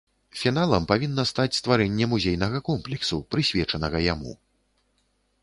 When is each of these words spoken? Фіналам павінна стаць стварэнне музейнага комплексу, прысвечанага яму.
Фіналам 0.43 0.87
павінна 0.91 1.25
стаць 1.31 1.53
стварэнне 1.59 2.07
музейнага 2.15 2.63
комплексу, 2.71 3.21
прысвечанага 3.37 4.03
яму. 4.13 4.37